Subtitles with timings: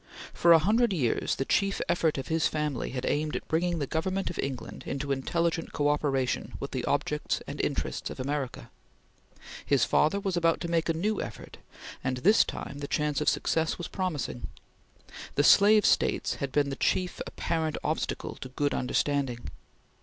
[0.33, 3.85] For a hundred years the chief effort of his family had aimed at bringing the
[3.85, 8.71] Government of England into intelligent cooperation with the objects and interests of America.
[9.63, 11.57] His father was about to make a new effort,
[12.03, 14.47] and this time the chance of success was promising.
[15.35, 19.51] The slave States had been the chief apparent obstacle to good understanding.